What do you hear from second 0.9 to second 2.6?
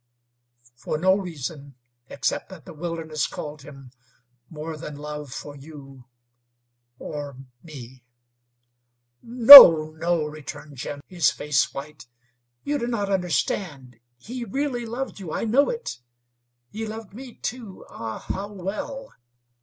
no reason, except